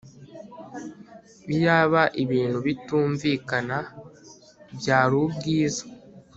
[1.55, 3.77] Iyaba ibintu bitumvikana
[4.77, 5.83] byari ubwiza